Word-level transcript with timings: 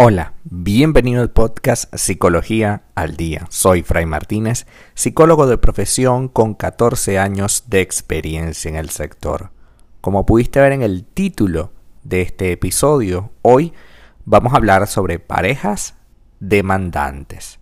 Hola, 0.00 0.34
bienvenido 0.44 1.22
al 1.22 1.30
podcast 1.30 1.92
Psicología 1.94 2.84
al 2.94 3.16
Día. 3.16 3.46
Soy 3.50 3.82
Fray 3.82 4.06
Martínez, 4.06 4.66
psicólogo 4.94 5.48
de 5.48 5.58
profesión 5.58 6.28
con 6.28 6.54
14 6.54 7.18
años 7.18 7.64
de 7.66 7.80
experiencia 7.80 8.68
en 8.68 8.76
el 8.76 8.90
sector. 8.90 9.50
Como 10.00 10.24
pudiste 10.24 10.60
ver 10.60 10.70
en 10.70 10.82
el 10.82 11.04
título 11.04 11.72
de 12.04 12.22
este 12.22 12.52
episodio, 12.52 13.32
hoy 13.42 13.72
vamos 14.24 14.52
a 14.52 14.56
hablar 14.56 14.86
sobre 14.86 15.18
parejas 15.18 15.96
demandantes. 16.38 17.58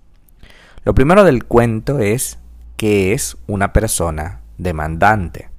Lo 0.84 0.94
primero 0.94 1.24
del 1.24 1.44
cuento 1.44 2.00
es 2.00 2.38
que 2.76 3.14
es 3.14 3.38
una 3.46 3.72
persona 3.72 4.42
demandante. 4.58 5.55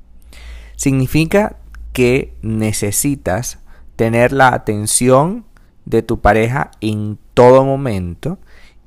Significa 0.78 1.58
que 1.92 2.38
necesitas 2.42 3.60
tener 3.96 4.32
la 4.32 4.54
atención 4.54 5.46
de 5.86 6.04
tu 6.04 6.22
pareja 6.22 6.72
en 6.82 7.18
todo 7.34 7.66
momento 7.66 8.38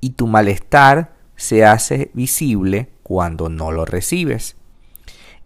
y 0.01 0.11
tu 0.11 0.27
malestar 0.27 1.13
se 1.35 1.65
hace 1.65 2.11
visible 2.15 2.91
cuando 3.03 3.49
no 3.49 3.73
lo 3.73 3.85
recibes. 3.85 4.57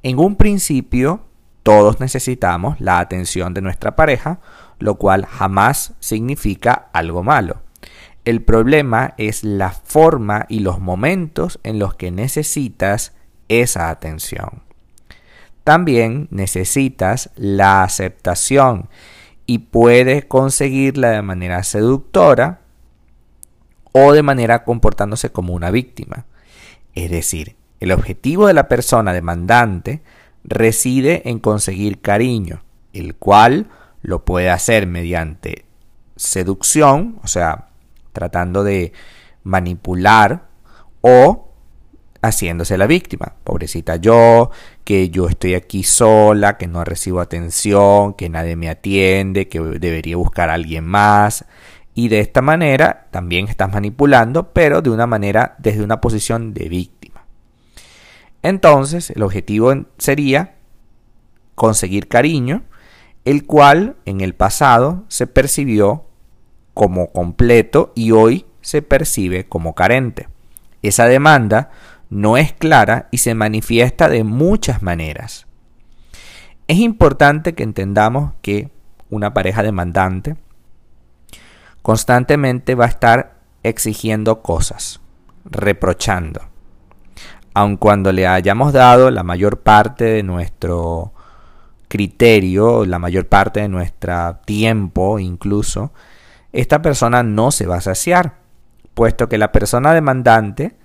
En 0.03 0.19
un 0.19 0.37
principio, 0.37 1.23
todos 1.63 1.99
necesitamos 1.99 2.79
la 2.79 2.99
atención 2.99 3.55
de 3.55 3.63
nuestra 3.63 3.97
pareja, 3.97 4.41
lo 4.79 4.97
cual 4.97 5.25
jamás 5.25 5.95
significa 5.99 6.91
algo 6.93 7.23
malo. 7.23 7.63
El 8.27 8.43
problema 8.43 9.15
es 9.17 9.45
la 9.45 9.71
forma 9.71 10.45
y 10.51 10.61
los 10.61 10.79
momentos 10.79 11.59
en 11.63 11.79
los 11.79 11.95
que 11.95 12.11
necesitas 12.11 13.15
esa 13.49 13.89
atención. 13.89 14.63
También 15.65 16.29
necesitas 16.31 17.31
la 17.37 17.83
aceptación 17.83 18.89
y 19.47 19.59
puedes 19.59 20.27
conseguirla 20.27 21.11
de 21.11 21.23
manera 21.23 21.63
seductora 21.63 22.61
o 23.93 24.13
de 24.13 24.23
manera 24.23 24.65
comportándose 24.65 25.33
como 25.33 25.55
una 25.55 25.71
víctima. 25.71 26.27
Es 26.95 27.11
decir, 27.11 27.57
el 27.81 27.93
objetivo 27.93 28.47
de 28.47 28.55
la 28.55 28.69
persona 28.69 29.13
demandante 29.13 30.03
reside 30.45 31.29
en 31.29 31.39
conseguir 31.39 32.01
cariño, 32.01 32.63
el 32.93 33.15
cual 33.15 33.69
lo 34.03 34.25
puede 34.25 34.51
hacer 34.51 34.87
mediante 34.87 35.65
seducción, 36.17 37.19
o 37.23 37.27
sea, 37.27 37.69
tratando 38.13 38.65
de 38.65 38.93
manipular 39.43 40.49
o 41.01 41.54
haciéndose 42.25 42.79
la 42.79 42.87
víctima. 42.87 43.35
Pobrecita 43.45 43.97
yo, 43.97 44.51
que 44.85 45.11
yo 45.11 45.29
estoy 45.29 45.55
aquí 45.55 45.83
sola, 45.83 46.57
que 46.57 46.67
no 46.67 46.85
recibo 46.85 47.21
atención, 47.21 48.15
que 48.15 48.29
nadie 48.29 48.57
me 48.57 48.69
atiende, 48.69 49.49
que 49.49 49.61
debería 49.61 50.17
buscar 50.17 50.51
a 50.51 50.55
alguien 50.55 50.85
más. 50.85 51.45
Y 51.95 52.09
de 52.09 52.21
esta 52.21 52.43
manera 52.43 53.07
también 53.11 53.49
estás 53.49 53.73
manipulando, 53.73 54.53
pero 54.53 54.83
de 54.83 54.91
una 54.91 55.07
manera 55.07 55.55
desde 55.59 55.85
una 55.85 56.01
posición 56.01 56.55
de 56.55 56.69
víctima. 56.69 57.25
Entonces, 58.43 59.11
el 59.11 59.23
objetivo 59.23 59.73
sería 59.99 60.55
conseguir 61.55 62.09
cariño, 62.09 62.63
el 63.25 63.47
cual 63.47 63.97
en 64.05 64.21
el 64.21 64.35
pasado 64.35 65.05
se 65.09 65.27
percibió 65.27 66.05
como 66.75 67.13
completo 67.13 67.93
y 67.95 68.11
hoy 68.11 68.47
se 68.61 68.83
percibe 68.83 69.47
como 69.47 69.75
carente. 69.75 70.29
Esa 70.83 71.07
demanda 71.07 71.71
no 72.15 72.37
es 72.37 72.53
clara 72.53 73.09
y 73.11 73.19
se 73.19 73.35
manifiesta 73.35 74.09
de 74.09 74.23
muchas 74.23 74.83
maneras. 74.83 75.49
Es 76.69 76.79
importante 76.79 77.55
que 77.55 77.65
entendamos 77.65 78.33
que 78.41 78.71
una 79.11 79.35
pareja 79.35 79.65
demandante 79.65 80.37
constantemente 81.83 82.77
va 82.77 82.85
a 82.85 82.89
estar 82.89 83.35
exigiendo 83.65 84.43
cosas, 84.43 85.01
reprochando. 85.45 86.41
Aun 87.53 87.77
cuando 87.77 88.13
le 88.13 88.29
hayamos 88.29 88.73
dado 88.73 89.11
la 89.11 89.25
mayor 89.25 89.63
parte 89.63 90.05
de 90.05 90.23
nuestro 90.23 91.13
criterio, 91.89 92.87
la 92.87 93.01
mayor 93.01 93.27
parte 93.27 93.61
de 93.61 93.69
nuestro 93.69 94.37
tiempo 94.45 95.19
incluso, 95.19 95.93
esta 96.53 96.81
persona 96.81 97.25
no 97.25 97.51
se 97.51 97.67
va 97.67 97.79
a 97.79 97.81
saciar, 97.81 98.37
puesto 98.95 99.29
que 99.29 99.37
la 99.37 99.51
persona 99.51 99.93
demandante 99.93 100.77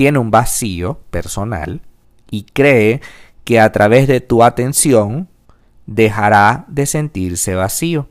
tiene 0.00 0.18
un 0.18 0.30
vacío 0.30 0.98
personal 1.10 1.82
y 2.30 2.44
cree 2.44 3.02
que 3.44 3.60
a 3.60 3.70
través 3.70 4.08
de 4.08 4.22
tu 4.22 4.42
atención 4.42 5.28
dejará 5.84 6.64
de 6.68 6.86
sentirse 6.86 7.54
vacío. 7.54 8.08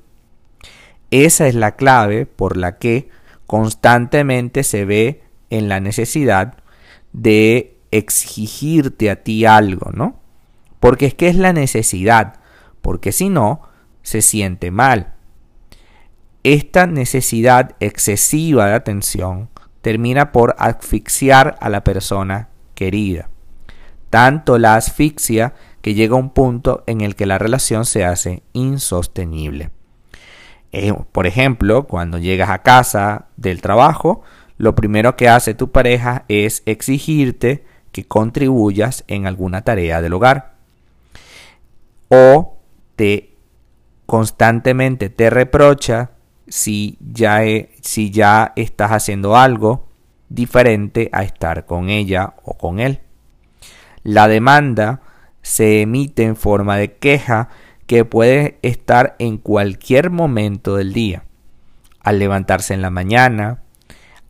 Esa 1.10 1.48
es 1.48 1.56
la 1.56 1.76
clave 1.76 2.28
por 2.28 2.58
la 2.58 2.78
que 2.78 3.10
constantemente 3.48 4.62
se 4.62 4.86
ve 4.86 5.24
en 5.50 5.68
la 5.68 5.80
necesidad 5.80 6.58
de 7.12 7.80
exigirte 7.90 9.10
a 9.10 9.24
ti 9.24 9.46
algo, 9.46 9.90
¿no? 9.92 10.20
Porque 10.80 11.08
es 11.08 11.16
que 11.16 11.28
es 11.28 11.38
la 11.38 11.54
necesidad, 11.54 12.36
porque 12.82 13.12
si 13.12 13.30
no, 13.30 13.64
se 14.04 14.22
siente 14.22 14.70
mal. 14.70 15.16
Esta 16.44 16.86
necesidad 16.86 17.76
excesiva 17.80 18.68
de 18.68 18.76
atención 18.76 19.50
termina 19.82 20.32
por 20.32 20.56
asfixiar 20.58 21.58
a 21.62 21.70
la 21.70 21.84
persona 21.84 22.50
querida. 22.76 23.30
Tanto 24.10 24.58
la 24.58 24.76
asfixia 24.76 25.54
que 25.82 25.94
llega 25.94 26.16
a 26.16 26.20
un 26.20 26.32
punto 26.32 26.84
en 26.88 27.02
el 27.02 27.16
que 27.16 27.26
la 27.26 27.38
relación 27.38 27.86
se 27.86 28.06
hace 28.06 28.44
insostenible. 28.54 29.72
Eh, 30.72 30.94
por 31.12 31.26
ejemplo, 31.26 31.88
cuando 31.88 32.18
llegas 32.18 32.50
a 32.50 32.62
casa 32.62 33.28
del 33.38 33.62
trabajo, 33.62 34.22
lo 34.58 34.76
primero 34.76 35.16
que 35.16 35.30
hace 35.30 35.54
tu 35.54 35.72
pareja 35.72 36.26
es 36.28 36.64
exigirte 36.66 37.64
que 37.92 38.06
contribuyas 38.06 39.04
en 39.08 39.26
alguna 39.26 39.62
tarea 39.62 40.02
del 40.02 40.14
hogar. 40.14 40.54
O 42.10 42.58
te 42.96 43.36
constantemente 44.06 45.10
te 45.10 45.30
reprocha 45.30 46.12
si 46.50 46.98
ya, 47.00 47.42
si 47.82 48.12
ya 48.12 48.54
estás 48.56 48.92
haciendo 48.92 49.38
algo 49.38 49.88
diferente 50.30 51.10
a 51.12 51.24
estar 51.24 51.66
con 51.66 51.90
ella 51.90 52.34
o 52.44 52.58
con 52.58 52.80
él. 52.80 53.02
La 54.04 54.28
demanda 54.28 55.02
se 55.42 55.82
emite 55.82 56.24
en 56.24 56.36
forma 56.36 56.78
de 56.78 56.98
queja 56.98 57.50
que 57.88 58.06
puede 58.06 58.60
estar 58.62 59.16
en 59.20 59.38
cualquier 59.38 60.12
momento 60.12 60.76
del 60.76 60.94
día. 60.94 61.24
Al 62.02 62.20
levantarse 62.20 62.74
en 62.74 62.82
la 62.82 62.92
mañana, 62.92 63.64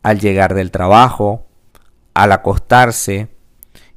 al 0.02 0.18
llegar 0.18 0.54
del 0.54 0.70
trabajo, 0.70 1.46
al 2.14 2.32
acostarse, 2.32 3.28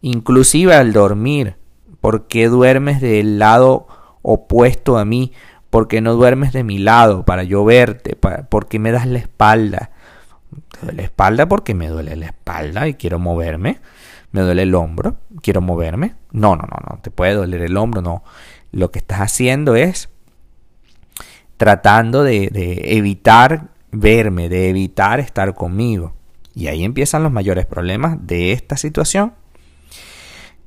inclusive 0.01 0.75
al 0.75 0.94
dormir. 0.94 1.57
¿Por 2.01 2.28
qué 2.28 2.50
duermes 2.50 3.00
del 3.00 3.39
lado 3.39 3.88
opuesto 4.22 4.97
a 4.97 5.06
mí? 5.06 5.31
¿Por 5.73 5.88
qué 5.88 6.01
no 6.01 6.13
duermes 6.13 6.53
de 6.53 6.63
mi 6.63 6.78
lado 6.78 7.25
para 7.25 7.41
yo 7.41 7.66
verte? 7.66 8.16
¿Por 8.16 8.67
qué 8.67 8.78
me 8.78 8.91
das 8.91 9.07
la 9.07 9.17
espalda? 9.17 9.89
¿Te 10.69 10.85
duele 10.85 10.97
la 10.97 11.01
espalda 11.01 11.47
porque 11.47 11.73
me 11.73 11.88
duele 11.88 12.16
la 12.16 12.28
espalda 12.28 12.88
y 12.88 12.94
quiero 12.94 13.17
moverme? 13.17 13.79
¿Me 14.31 14.41
duele 14.41 14.62
el 14.62 14.75
hombro? 14.75 15.17
¿Quiero 15.41 15.62
moverme? 15.62 16.13
No, 16.31 16.56
no, 16.56 16.62
no, 16.62 16.78
no. 16.88 17.00
Te 17.01 17.09
puede 17.09 17.33
doler 17.33 17.63
el 17.63 17.75
hombro, 17.75 18.03
no. 18.03 18.23
Lo 18.72 18.91
que 18.91 19.00
estás 19.00 19.22
haciendo 19.22 19.75
es 19.75 20.09
tratando 21.57 22.22
de, 22.22 22.50
de 22.51 22.95
evitar 22.95 23.69
verme, 23.91 24.50
de 24.50 24.69
evitar 24.69 25.19
estar 25.19 25.56
conmigo. 25.56 26.13
Y 26.53 26.67
ahí 26.67 26.83
empiezan 26.83 27.23
los 27.23 27.31
mayores 27.31 27.66
problemas 27.66 28.19
de 28.28 28.51
esta 28.51 28.78
situación. 28.78 29.33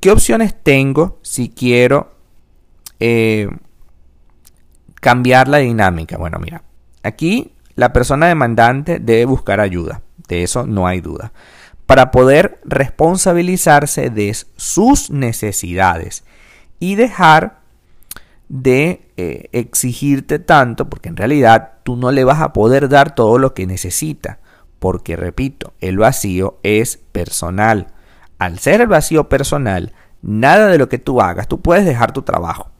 ¿Qué 0.01 0.11
opciones 0.11 0.53
tengo 0.61 1.17
si 1.21 1.47
quiero 1.47 2.11
eh, 2.99 3.47
cambiar 5.07 5.47
la 5.47 5.59
dinámica? 5.59 6.17
Bueno, 6.17 6.37
mira, 6.37 6.63
aquí 7.01 7.53
la 7.75 7.93
persona 7.93 8.27
demandante 8.27 8.99
debe 8.99 9.23
buscar 9.23 9.61
ayuda, 9.61 10.01
de 10.27 10.43
eso 10.43 10.67
no 10.67 10.85
hay 10.85 10.99
duda, 10.99 11.31
para 11.85 12.11
poder 12.11 12.59
responsabilizarse 12.65 14.09
de 14.09 14.35
sus 14.57 15.09
necesidades 15.09 16.25
y 16.81 16.95
dejar 16.95 17.59
de 18.49 19.09
eh, 19.15 19.47
exigirte 19.53 20.39
tanto, 20.39 20.89
porque 20.89 21.07
en 21.07 21.15
realidad 21.15 21.75
tú 21.83 21.95
no 21.95 22.11
le 22.11 22.25
vas 22.25 22.41
a 22.41 22.51
poder 22.51 22.89
dar 22.89 23.15
todo 23.15 23.37
lo 23.37 23.53
que 23.53 23.65
necesita, 23.65 24.39
porque 24.77 25.15
repito, 25.15 25.71
el 25.79 25.99
vacío 25.99 26.59
es 26.63 26.97
personal. 27.13 27.93
Al 28.39 28.59
ser 28.59 28.81
el 28.81 28.87
vacío 28.87 29.29
personal, 29.29 29.93
nada 30.21 30.67
de 30.67 30.77
lo 30.77 30.89
que 30.89 30.99
tú 30.99 31.21
hagas, 31.21 31.47
tú 31.47 31.61
puedes 31.61 31.85
dejar 31.85 32.11
tu 32.11 32.23
trabajo, 32.23 32.71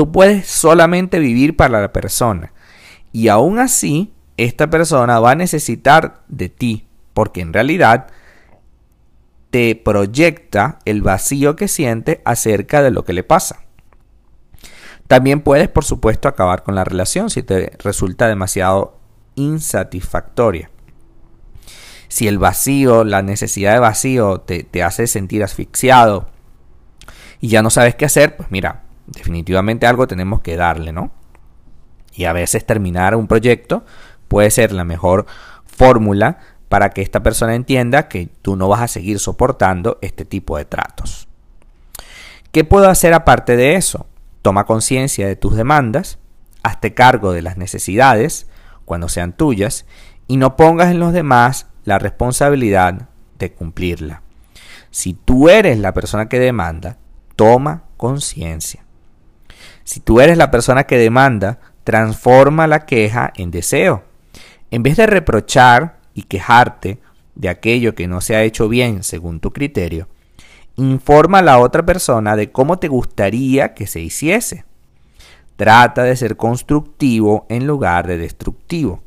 Tú 0.00 0.12
puedes 0.12 0.46
solamente 0.46 1.18
vivir 1.18 1.56
para 1.56 1.78
la 1.78 1.92
persona. 1.92 2.54
Y 3.12 3.28
aún 3.28 3.58
así, 3.58 4.14
esta 4.38 4.70
persona 4.70 5.20
va 5.20 5.32
a 5.32 5.34
necesitar 5.34 6.22
de 6.26 6.48
ti, 6.48 6.86
porque 7.12 7.42
en 7.42 7.52
realidad 7.52 8.06
te 9.50 9.76
proyecta 9.76 10.78
el 10.86 11.02
vacío 11.02 11.54
que 11.54 11.68
siente 11.68 12.22
acerca 12.24 12.80
de 12.80 12.90
lo 12.90 13.04
que 13.04 13.12
le 13.12 13.24
pasa. 13.24 13.64
También 15.06 15.42
puedes, 15.42 15.68
por 15.68 15.84
supuesto, 15.84 16.28
acabar 16.28 16.62
con 16.62 16.74
la 16.74 16.84
relación 16.84 17.28
si 17.28 17.42
te 17.42 17.76
resulta 17.80 18.26
demasiado 18.26 18.98
insatisfactoria. 19.34 20.70
Si 22.08 22.26
el 22.26 22.38
vacío, 22.38 23.04
la 23.04 23.20
necesidad 23.20 23.74
de 23.74 23.80
vacío 23.80 24.40
te, 24.40 24.64
te 24.64 24.82
hace 24.82 25.06
sentir 25.06 25.44
asfixiado 25.44 26.30
y 27.38 27.48
ya 27.48 27.62
no 27.62 27.68
sabes 27.68 27.96
qué 27.96 28.06
hacer, 28.06 28.38
pues 28.38 28.50
mira, 28.50 28.84
definitivamente 29.10 29.86
algo 29.86 30.06
tenemos 30.06 30.40
que 30.40 30.56
darle, 30.56 30.92
¿no? 30.92 31.10
Y 32.14 32.24
a 32.24 32.32
veces 32.32 32.64
terminar 32.66 33.14
un 33.14 33.26
proyecto 33.26 33.84
puede 34.28 34.50
ser 34.50 34.72
la 34.72 34.84
mejor 34.84 35.26
fórmula 35.64 36.38
para 36.68 36.90
que 36.90 37.02
esta 37.02 37.22
persona 37.22 37.54
entienda 37.54 38.08
que 38.08 38.28
tú 38.42 38.56
no 38.56 38.68
vas 38.68 38.80
a 38.80 38.88
seguir 38.88 39.18
soportando 39.18 39.98
este 40.02 40.24
tipo 40.24 40.56
de 40.56 40.64
tratos. 40.64 41.28
¿Qué 42.52 42.64
puedo 42.64 42.88
hacer 42.88 43.12
aparte 43.12 43.56
de 43.56 43.74
eso? 43.74 44.06
Toma 44.42 44.66
conciencia 44.66 45.26
de 45.26 45.36
tus 45.36 45.56
demandas, 45.56 46.18
hazte 46.62 46.94
cargo 46.94 47.32
de 47.32 47.42
las 47.42 47.56
necesidades 47.56 48.48
cuando 48.84 49.08
sean 49.08 49.32
tuyas 49.32 49.86
y 50.26 50.36
no 50.36 50.56
pongas 50.56 50.90
en 50.90 51.00
los 51.00 51.12
demás 51.12 51.66
la 51.84 51.98
responsabilidad 51.98 53.08
de 53.38 53.52
cumplirla. 53.52 54.22
Si 54.90 55.14
tú 55.14 55.48
eres 55.48 55.78
la 55.78 55.92
persona 55.92 56.28
que 56.28 56.38
demanda, 56.38 56.98
toma 57.36 57.84
conciencia. 57.96 58.84
Si 59.90 59.98
tú 59.98 60.20
eres 60.20 60.38
la 60.38 60.52
persona 60.52 60.84
que 60.84 60.98
demanda, 60.98 61.58
transforma 61.82 62.68
la 62.68 62.86
queja 62.86 63.32
en 63.34 63.50
deseo. 63.50 64.04
En 64.70 64.84
vez 64.84 64.96
de 64.96 65.08
reprochar 65.08 65.98
y 66.14 66.22
quejarte 66.22 67.00
de 67.34 67.48
aquello 67.48 67.96
que 67.96 68.06
no 68.06 68.20
se 68.20 68.36
ha 68.36 68.44
hecho 68.44 68.68
bien 68.68 69.02
según 69.02 69.40
tu 69.40 69.52
criterio, 69.52 70.06
informa 70.76 71.40
a 71.40 71.42
la 71.42 71.58
otra 71.58 71.84
persona 71.84 72.36
de 72.36 72.52
cómo 72.52 72.78
te 72.78 72.86
gustaría 72.86 73.74
que 73.74 73.88
se 73.88 73.98
hiciese. 73.98 74.64
Trata 75.56 76.04
de 76.04 76.14
ser 76.14 76.36
constructivo 76.36 77.46
en 77.48 77.66
lugar 77.66 78.06
de 78.06 78.16
destructivo. 78.16 79.02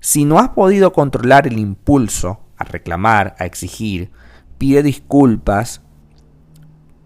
Si 0.00 0.24
no 0.24 0.38
has 0.38 0.48
podido 0.48 0.94
controlar 0.94 1.46
el 1.46 1.58
impulso 1.58 2.40
a 2.56 2.64
reclamar, 2.64 3.36
a 3.38 3.44
exigir, 3.44 4.10
pide 4.56 4.82
disculpas 4.82 5.82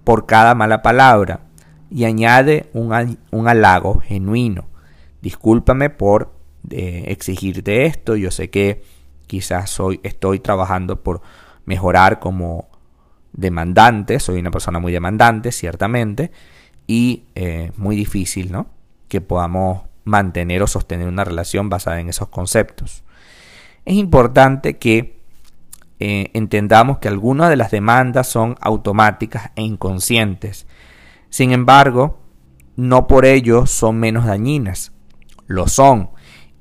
por 0.05 0.27
cada 0.27 0.55
mala 0.55 0.83
palabra 0.83 1.44
y 1.95 2.07
añade 2.07 2.69
un, 2.73 3.47
halago 3.47 4.01
genuino. 4.01 4.67
Discúlpame 5.23 5.91
por 5.91 6.35
eh, 6.71 7.05
exigirte 7.07 7.87
esto. 7.87 8.17
Yo 8.17 8.33
sé 8.33 8.51
que 8.51 8.83
quizás 9.29 9.71
soy, 9.71 10.01
estoy 10.03 10.41
trabajando 10.41 11.05
por 11.05 11.23
mejorar 11.67 12.19
como 12.19 12.69
demandante. 13.33 14.19
Soy 14.19 14.41
una 14.41 14.51
persona 14.51 14.81
muy 14.81 14.91
demandante, 14.91 15.53
ciertamente. 15.53 16.33
Y 16.89 17.27
eh, 17.37 17.71
muy 17.77 17.95
difícil, 17.95 18.51
¿no? 18.51 18.67
Que 19.07 19.21
podamos 19.21 19.83
mantener 20.03 20.65
o 20.65 20.67
sostener 20.67 21.07
una 21.07 21.23
relación 21.23 21.69
basada 21.69 22.01
en 22.01 22.09
esos 22.09 22.27
conceptos. 22.27 23.05
Es 23.85 23.95
importante 23.95 24.79
que 24.79 25.21
eh, 26.01 26.33
entendamos 26.35 26.99
que 26.99 27.07
algunas 27.07 27.51
de 27.51 27.57
las 27.57 27.71
demandas 27.71 28.27
son 28.27 28.57
automáticas 28.61 29.53
e 29.55 29.63
inconscientes 29.63 30.67
sin 31.35 31.51
embargo, 31.51 32.21
no 32.77 33.09
por 33.09 33.25
ello 33.25 33.67
son 33.67 33.99
menos 33.99 34.25
dañinas. 34.25 34.93
Lo 35.49 35.67
son. 35.67 36.11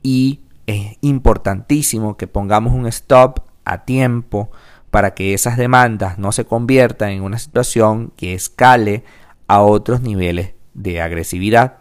Y 0.01 0.39
es 0.65 0.97
importantísimo 1.01 2.17
que 2.17 2.25
pongamos 2.25 2.73
un 2.73 2.87
stop 2.87 3.41
a 3.65 3.85
tiempo 3.85 4.49
para 4.89 5.13
que 5.13 5.35
esas 5.35 5.57
demandas 5.57 6.17
no 6.17 6.31
se 6.31 6.45
conviertan 6.45 7.11
en 7.11 7.21
una 7.21 7.37
situación 7.37 8.13
que 8.17 8.33
escale 8.33 9.03
a 9.45 9.61
otros 9.61 10.01
niveles 10.01 10.55
de 10.73 11.01
agresividad. 11.01 11.75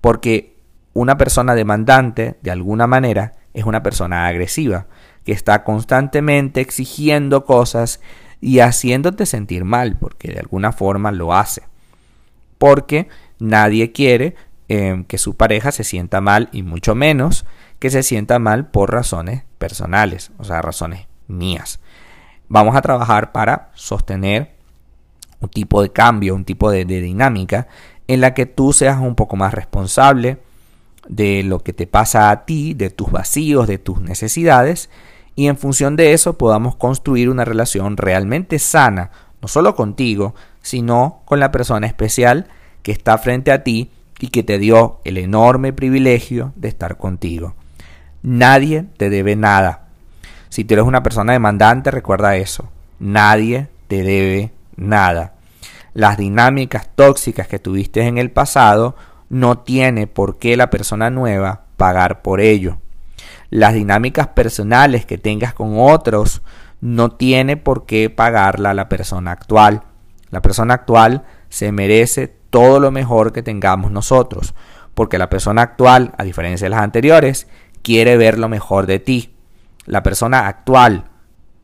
Porque 0.00 0.54
una 0.92 1.18
persona 1.18 1.56
demandante, 1.56 2.38
de 2.40 2.52
alguna 2.52 2.86
manera, 2.86 3.32
es 3.52 3.64
una 3.64 3.82
persona 3.82 4.28
agresiva, 4.28 4.86
que 5.24 5.32
está 5.32 5.64
constantemente 5.64 6.60
exigiendo 6.60 7.44
cosas 7.44 8.00
y 8.40 8.60
haciéndote 8.60 9.26
sentir 9.26 9.64
mal, 9.64 9.96
porque 9.98 10.30
de 10.30 10.38
alguna 10.38 10.70
forma 10.70 11.10
lo 11.10 11.34
hace 11.34 11.62
porque 12.62 13.08
nadie 13.40 13.90
quiere 13.90 14.36
em, 14.68 15.02
que 15.02 15.18
su 15.18 15.36
pareja 15.36 15.72
se 15.72 15.82
sienta 15.82 16.20
mal 16.20 16.48
y 16.52 16.62
mucho 16.62 16.94
menos 16.94 17.44
que 17.80 17.90
se 17.90 18.04
sienta 18.04 18.38
mal 18.38 18.70
por 18.70 18.92
razones 18.92 19.42
personales, 19.58 20.30
o 20.38 20.44
sea, 20.44 20.62
razones 20.62 21.08
mías. 21.26 21.80
Vamos 22.46 22.76
a 22.76 22.80
trabajar 22.80 23.32
para 23.32 23.72
sostener 23.74 24.52
un 25.40 25.48
tipo 25.48 25.82
de 25.82 25.90
cambio, 25.90 26.36
un 26.36 26.44
tipo 26.44 26.70
de, 26.70 26.84
de 26.84 27.00
dinámica 27.00 27.66
en 28.06 28.20
la 28.20 28.32
que 28.32 28.46
tú 28.46 28.72
seas 28.72 29.00
un 29.00 29.16
poco 29.16 29.34
más 29.34 29.52
responsable 29.52 30.38
de 31.08 31.42
lo 31.42 31.64
que 31.64 31.72
te 31.72 31.88
pasa 31.88 32.30
a 32.30 32.44
ti, 32.44 32.74
de 32.74 32.90
tus 32.90 33.10
vacíos, 33.10 33.66
de 33.66 33.78
tus 33.78 34.00
necesidades, 34.00 34.88
y 35.34 35.48
en 35.48 35.56
función 35.56 35.96
de 35.96 36.12
eso 36.12 36.38
podamos 36.38 36.76
construir 36.76 37.28
una 37.28 37.44
relación 37.44 37.96
realmente 37.96 38.60
sana, 38.60 39.10
no 39.40 39.48
solo 39.48 39.74
contigo, 39.74 40.36
sino 40.62 41.20
con 41.24 41.40
la 41.40 41.50
persona 41.50 41.86
especial 41.86 42.46
que 42.82 42.92
está 42.92 43.18
frente 43.18 43.52
a 43.52 43.62
ti 43.62 43.90
y 44.18 44.28
que 44.28 44.42
te 44.42 44.58
dio 44.58 45.00
el 45.04 45.18
enorme 45.18 45.72
privilegio 45.72 46.52
de 46.56 46.68
estar 46.68 46.96
contigo. 46.96 47.54
Nadie 48.22 48.86
te 48.96 49.10
debe 49.10 49.36
nada. 49.36 49.86
Si 50.48 50.64
tú 50.64 50.74
eres 50.74 50.86
una 50.86 51.02
persona 51.02 51.32
demandante, 51.32 51.90
recuerda 51.90 52.36
eso. 52.36 52.68
Nadie 52.98 53.68
te 53.88 54.02
debe 54.02 54.52
nada. 54.76 55.34
Las 55.94 56.16
dinámicas 56.16 56.88
tóxicas 56.94 57.48
que 57.48 57.58
tuviste 57.58 58.02
en 58.02 58.18
el 58.18 58.30
pasado 58.30 58.96
no 59.28 59.58
tiene 59.58 60.06
por 60.06 60.38
qué 60.38 60.56
la 60.56 60.70
persona 60.70 61.10
nueva 61.10 61.62
pagar 61.76 62.22
por 62.22 62.40
ello. 62.40 62.78
Las 63.50 63.74
dinámicas 63.74 64.28
personales 64.28 65.04
que 65.04 65.18
tengas 65.18 65.52
con 65.52 65.74
otros 65.78 66.42
no 66.80 67.10
tiene 67.10 67.56
por 67.56 67.86
qué 67.86 68.08
pagarla 68.08 68.72
la 68.72 68.88
persona 68.88 69.32
actual. 69.32 69.82
La 70.32 70.40
persona 70.40 70.74
actual 70.74 71.24
se 71.50 71.70
merece 71.72 72.26
todo 72.26 72.80
lo 72.80 72.90
mejor 72.90 73.32
que 73.32 73.42
tengamos 73.42 73.92
nosotros, 73.92 74.54
porque 74.94 75.18
la 75.18 75.28
persona 75.28 75.60
actual, 75.60 76.14
a 76.16 76.24
diferencia 76.24 76.64
de 76.64 76.70
las 76.70 76.80
anteriores, 76.80 77.46
quiere 77.82 78.16
ver 78.16 78.38
lo 78.38 78.48
mejor 78.48 78.86
de 78.86 78.98
ti. 78.98 79.36
La 79.84 80.02
persona 80.02 80.48
actual 80.48 81.10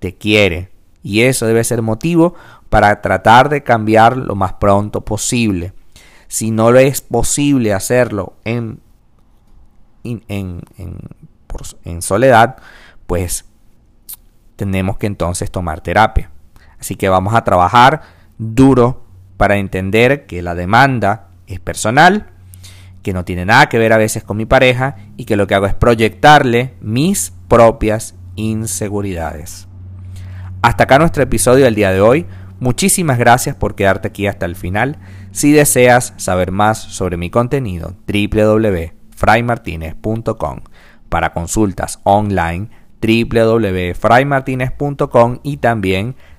te 0.01 0.17
quiere 0.17 0.71
y 1.03 1.23
eso 1.23 1.47
debe 1.47 1.65
ser 1.65 1.81
motivo 1.81 2.35
para 2.69 3.01
tratar 3.01 3.49
de 3.49 3.63
cambiar 3.63 4.19
lo 4.19 4.35
más 4.35 4.53
pronto 4.55 5.01
posible. 5.01 5.73
Si 6.27 6.51
no 6.51 6.77
es 6.77 7.01
posible 7.01 7.73
hacerlo 7.73 8.35
en, 8.45 8.81
en, 10.05 10.23
en, 10.29 10.61
en 11.85 12.03
soledad, 12.03 12.57
pues 13.07 13.47
tenemos 14.57 14.99
que 14.99 15.07
entonces 15.07 15.51
tomar 15.51 15.81
terapia. 15.81 16.31
Así 16.79 16.97
que 16.97 17.09
vamos 17.09 17.35
a 17.35 17.45
trabajar 17.45 18.18
duro 18.39 19.05
para 19.37 19.57
entender 19.57 20.27
que 20.27 20.43
la 20.43 20.55
demanda 20.55 21.29
es 21.47 21.61
personal, 21.61 22.31
que 23.03 23.13
no 23.13 23.25
tiene 23.25 23.45
nada 23.45 23.69
que 23.69 23.79
ver 23.79 23.93
a 23.93 23.99
veces 23.99 24.25
con 24.25 24.37
mi 24.37 24.47
pareja 24.47 24.97
y 25.17 25.25
que 25.25 25.37
lo 25.37 25.47
que 25.47 25.55
hago 25.55 25.67
es 25.67 25.75
proyectarle 25.75 26.75
mis 26.81 27.33
propias 27.49 28.15
inseguridades. 28.37 29.69
Hasta 30.63 30.85
acá 30.85 30.99
nuestro 30.99 31.23
episodio 31.23 31.65
del 31.65 31.75
día 31.75 31.93
de 31.93 32.01
hoy. 32.01 32.25
Muchísimas 32.61 33.19
gracias 33.19 33.55
por 33.55 33.75
quedarte 33.77 34.09
aquí 34.09 34.27
hasta 34.27 34.47
el 34.47 34.57
final. 34.57 34.97
Si 35.31 35.53
deseas 35.53 36.15
saber 36.17 36.51
más 36.51 36.79
sobre 36.79 37.17
mi 37.17 37.31
contenido, 37.31 37.95
www.fraymartinez.com. 38.07 40.61
Para 41.09 41.33
consultas 41.33 42.01
online, 42.03 42.71
www.fraymartinez.com 43.01 45.39
y 45.45 45.59
también 45.59 46.17